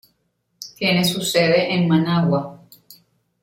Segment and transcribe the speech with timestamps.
[0.77, 2.59] Tiene su sede en Managua.